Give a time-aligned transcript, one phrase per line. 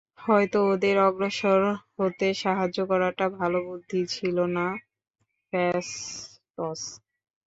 [0.21, 1.61] হয়তো ওদের অগ্রসর
[1.95, 4.67] হতে সাহায্য করাটা ভালো বুদ্ধি ছিল না,
[5.53, 6.81] ফ্যাসটস।